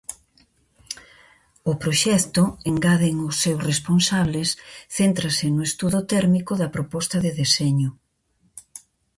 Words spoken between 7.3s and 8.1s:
deseño.